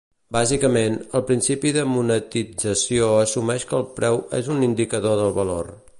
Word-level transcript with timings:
Bàsicament, 0.35 0.95
el 1.19 1.23
principi 1.27 1.73
de 1.75 1.83
monetització 1.91 3.13
assumeix 3.27 3.69
que 3.73 3.79
el 3.81 3.87
preu 4.01 4.21
és 4.39 4.51
un 4.57 4.69
indicador 4.71 5.21
del 5.25 5.35
valor. 5.41 5.75